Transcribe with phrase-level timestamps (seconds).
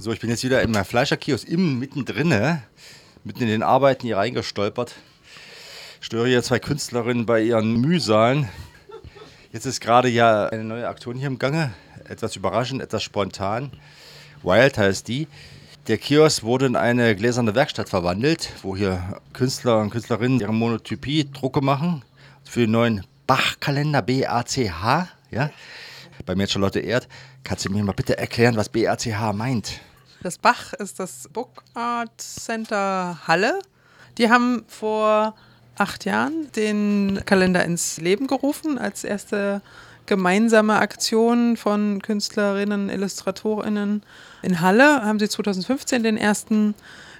[0.00, 2.60] So, ich bin jetzt wieder in meinem Fleischerkiosk im mittendrin,
[3.24, 4.94] mitten in den Arbeiten hier reingestolpert.
[5.98, 8.48] Störe hier zwei Künstlerinnen bei ihren Mühsalen.
[9.52, 11.72] Jetzt ist gerade ja eine neue Aktion hier im Gange.
[12.08, 13.72] Etwas überraschend, etwas spontan.
[14.44, 15.26] Wild heißt die.
[15.88, 21.28] Der Kiosk wurde in eine gläserne Werkstatt verwandelt, wo hier Künstler und Künstlerinnen ihre Monotypie
[21.28, 22.04] Drucke machen
[22.44, 24.58] für den neuen Bach-Kalender BACH.
[25.32, 25.50] Ja?
[26.24, 27.08] Bei mir Charlotte Erd.
[27.42, 29.80] Kannst du mir mal bitte erklären, was BACH meint?
[30.20, 33.60] Das Bach ist das Book Art Center Halle.
[34.18, 35.36] Die haben vor
[35.76, 39.62] acht Jahren den Kalender ins Leben gerufen als erste
[40.06, 44.02] gemeinsame Aktion von Künstlerinnen, Illustratorinnen
[44.42, 45.04] in Halle.
[45.04, 46.74] Haben sie 2015 den ersten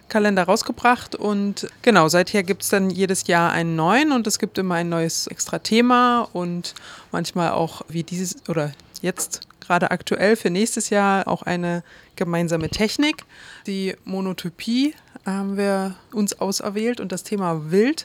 [0.09, 4.59] Kalender rausgebracht und genau, seither gibt es dann jedes Jahr einen neuen und es gibt
[4.59, 6.75] immer ein neues extra Thema und
[7.12, 11.83] manchmal auch wie dieses oder jetzt gerade aktuell für nächstes Jahr auch eine
[12.16, 13.25] gemeinsame Technik.
[13.66, 14.95] Die Monotypie
[15.27, 18.05] haben wir uns auserwählt und das Thema Wild.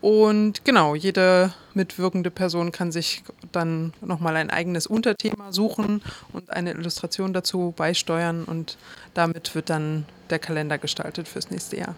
[0.00, 3.22] Und genau, jede mitwirkende Person kann sich
[3.52, 8.76] dann nochmal ein eigenes Unterthema suchen und eine Illustration dazu beisteuern und
[9.14, 11.94] damit wird dann der Kalender gestaltet fürs nächste Jahr.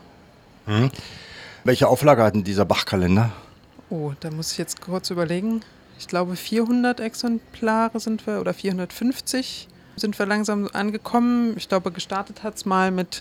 [0.66, 0.90] Hm.
[1.64, 3.32] Welche Auflage hat denn dieser Bachkalender?
[3.88, 5.62] Oh, da muss ich jetzt kurz überlegen.
[5.98, 11.54] Ich glaube 400 Exemplare sind wir oder 450 sind wir langsam angekommen.
[11.56, 13.20] Ich glaube, gestartet hat es mal mit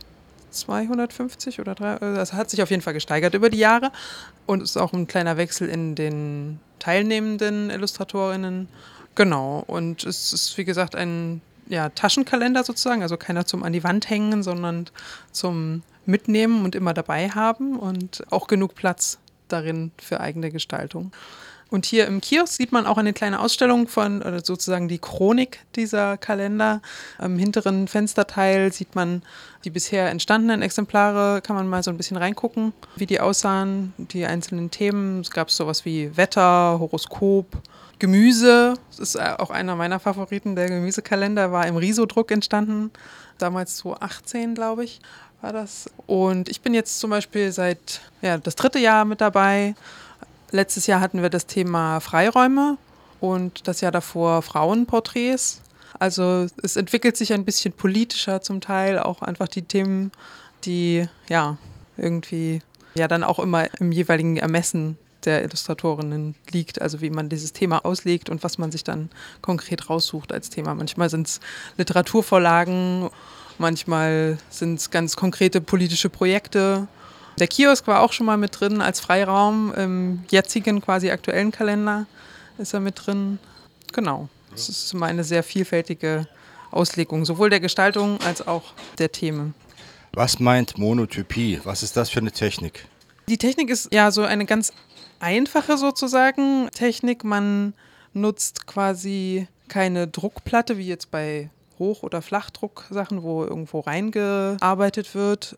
[0.51, 1.97] 250 oder 3.
[1.99, 3.91] Das also hat sich auf jeden Fall gesteigert über die Jahre
[4.45, 8.67] und ist auch ein kleiner Wechsel in den teilnehmenden Illustratorinnen.
[9.15, 9.63] Genau.
[9.67, 14.09] Und es ist, wie gesagt, ein ja, Taschenkalender sozusagen, also keiner zum an die Wand
[14.09, 14.87] hängen, sondern
[15.31, 21.11] zum Mitnehmen und immer dabei haben und auch genug Platz darin für eigene Gestaltung.
[21.73, 25.57] Und hier im Kiosk sieht man auch eine kleine Ausstellung von, oder sozusagen die Chronik
[25.75, 26.83] dieser Kalender.
[27.17, 29.23] Am hinteren Fensterteil sieht man
[29.63, 34.23] die bisher entstandenen Exemplare, kann man mal so ein bisschen reingucken, wie die aussahen, die
[34.23, 35.21] einzelnen Themen.
[35.21, 37.47] Es gab sowas wie Wetter, Horoskop,
[37.97, 38.75] Gemüse.
[38.91, 40.55] Das ist auch einer meiner Favoriten.
[40.55, 42.91] Der Gemüsekalender war im Riso-Druck entstanden,
[43.39, 45.01] damals 2018, glaube ich,
[45.41, 45.89] war das.
[46.05, 49.73] Und ich bin jetzt zum Beispiel seit ja, das dritte Jahr mit dabei
[50.53, 52.77] Letztes Jahr hatten wir das Thema Freiräume
[53.19, 55.61] und das Jahr davor Frauenporträts.
[55.97, 60.11] Also es entwickelt sich ein bisschen politischer zum Teil, auch einfach die Themen,
[60.63, 61.57] die ja
[61.97, 62.61] irgendwie
[62.93, 67.83] ja dann auch immer im jeweiligen Ermessen der Illustratorinnen liegt, also wie man dieses Thema
[67.83, 69.09] auslegt und was man sich dann
[69.41, 70.75] konkret raussucht als Thema.
[70.75, 71.39] Manchmal sind es
[71.77, 73.09] Literaturvorlagen,
[73.57, 76.87] manchmal sind es ganz konkrete politische Projekte
[77.39, 79.73] der Kiosk war auch schon mal mit drin als Freiraum.
[79.73, 82.05] Im jetzigen, quasi aktuellen Kalender
[82.57, 83.39] ist er mit drin.
[83.93, 84.29] Genau.
[84.53, 86.27] Es ist immer eine sehr vielfältige
[86.71, 89.53] Auslegung, sowohl der Gestaltung als auch der Themen.
[90.13, 91.61] Was meint Monotypie?
[91.63, 92.85] Was ist das für eine Technik?
[93.27, 94.73] Die Technik ist ja so eine ganz
[95.19, 97.23] einfache sozusagen Technik.
[97.23, 97.73] Man
[98.13, 105.57] nutzt quasi keine Druckplatte wie jetzt bei Hoch- oder Flachdrucksachen, wo irgendwo reingearbeitet wird,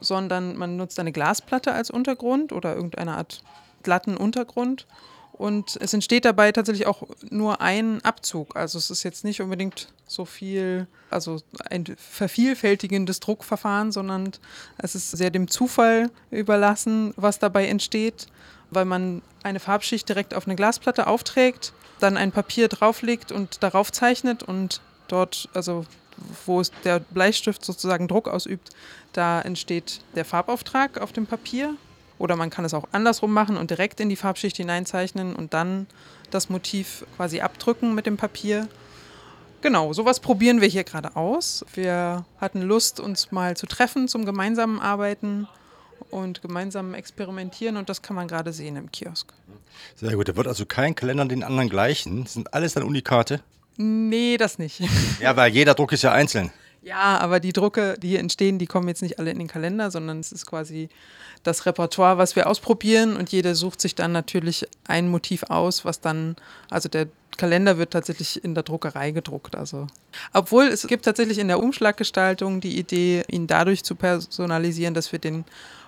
[0.00, 3.42] sondern man nutzt eine Glasplatte als Untergrund oder irgendeine Art
[3.82, 4.86] glatten Untergrund.
[5.32, 8.56] Und es entsteht dabei tatsächlich auch nur ein Abzug.
[8.56, 14.32] Also es ist jetzt nicht unbedingt so viel, also ein vervielfältigendes Druckverfahren, sondern
[14.78, 18.26] es ist sehr dem Zufall überlassen, was dabei entsteht,
[18.70, 23.92] weil man eine Farbschicht direkt auf eine Glasplatte aufträgt, dann ein Papier drauflegt und darauf
[23.92, 25.84] zeichnet und dort, also
[26.46, 28.70] wo der Bleistift sozusagen Druck ausübt,
[29.12, 31.74] da entsteht der Farbauftrag auf dem Papier.
[32.18, 35.86] Oder man kann es auch andersrum machen und direkt in die Farbschicht hineinzeichnen und dann
[36.30, 38.68] das Motiv quasi abdrücken mit dem Papier.
[39.60, 41.64] Genau, sowas probieren wir hier gerade aus.
[41.74, 45.48] Wir hatten Lust, uns mal zu treffen zum gemeinsamen Arbeiten
[46.10, 49.32] und gemeinsamen Experimentieren und das kann man gerade sehen im Kiosk.
[49.96, 52.24] Sehr gut, da wird also kein Kalender den anderen gleichen.
[52.24, 53.42] Das sind alles dann Unikate?
[53.78, 54.82] Nee, das nicht.
[55.20, 56.52] Ja, weil jeder Druck ist ja einzeln.
[56.82, 59.90] Ja, aber die Drucke, die hier entstehen, die kommen jetzt nicht alle in den Kalender,
[59.90, 60.88] sondern es ist quasi
[61.42, 66.00] das Repertoire, was wir ausprobieren und jeder sucht sich dann natürlich ein Motiv aus, was
[66.00, 66.36] dann,
[66.70, 69.54] also der Kalender wird tatsächlich in der Druckerei gedruckt.
[69.54, 69.86] Also,
[70.32, 75.18] obwohl es gibt tatsächlich in der Umschlaggestaltung die Idee, ihn dadurch zu personalisieren, dass wir
[75.18, 75.44] den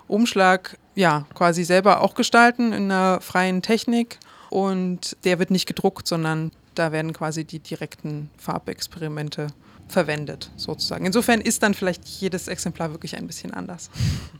[0.06, 6.06] Umschlag ja quasi selber auch gestalten in einer freien Technik und der wird nicht gedruckt,
[6.06, 9.48] sondern da werden quasi die direkten Farbexperimente
[9.86, 11.04] verwendet, sozusagen.
[11.04, 13.90] Insofern ist dann vielleicht jedes Exemplar wirklich ein bisschen anders.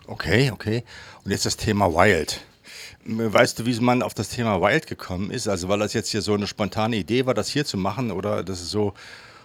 [0.07, 0.85] Okay, okay.
[1.25, 2.41] Und jetzt das Thema Wild.
[3.05, 5.49] Weißt du, wie man auf das Thema Wild gekommen ist?
[5.49, 8.43] Also, weil das jetzt hier so eine spontane Idee war, das hier zu machen, oder
[8.43, 8.95] das ist so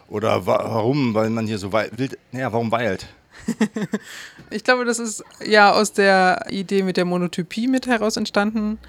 [0.07, 1.13] Oder wa warum?
[1.13, 2.17] Weil man hier so wild.
[2.31, 3.07] Naja, warum weilt?
[4.49, 8.79] ich glaube, das ist ja aus der Idee mit der Monotypie mit heraus entstanden.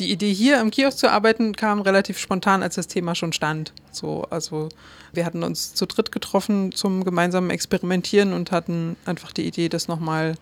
[0.00, 3.74] Die Idee hier im Kiosk zu arbeiten kam relativ spontan, als das Thema schon stand.
[3.92, 4.70] So, also
[5.12, 9.88] wir hatten uns zu dritt getroffen zum gemeinsamen Experimentieren und hatten einfach die Idee, das
[9.88, 10.36] nochmal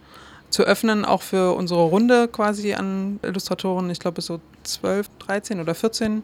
[0.49, 3.91] zu öffnen, auch für unsere Runde quasi an Illustratoren.
[3.91, 6.23] Ich glaube, so 12, 13 oder 14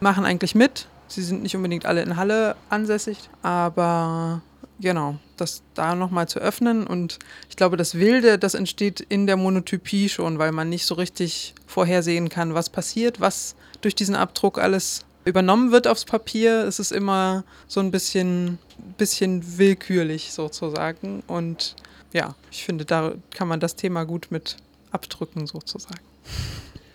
[0.00, 0.86] machen eigentlich mit.
[1.08, 4.42] Sie sind nicht unbedingt alle in Halle ansässig, aber
[4.80, 6.86] genau, das da nochmal zu öffnen.
[6.86, 7.18] Und
[7.48, 11.54] ich glaube, das Wilde, das entsteht in der Monotypie schon, weil man nicht so richtig
[11.66, 16.64] vorhersehen kann, was passiert, was durch diesen Abdruck alles übernommen wird aufs Papier.
[16.64, 18.58] Es ist immer so ein bisschen,
[18.98, 21.22] bisschen willkürlich sozusagen.
[21.26, 21.76] Und
[22.12, 24.56] ja, ich finde, da kann man das Thema gut mit
[24.90, 26.00] abdrücken sozusagen.